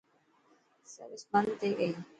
[0.93, 1.91] سروس بند ٿي گئي.